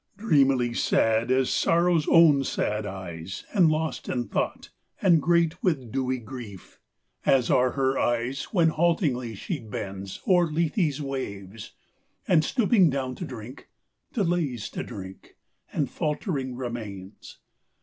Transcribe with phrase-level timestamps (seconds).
[0.17, 6.17] Dreamily sad as Sorrow's own sad eyes, And lost in thought, and great with dewy
[6.17, 6.79] grief,
[7.23, 11.73] As are her eyes when haltingly she bends O'er Lethe's waves,
[12.27, 13.69] and, stooping down to drink,
[14.11, 15.37] Delays to drink,
[15.71, 17.37] and faltering remains.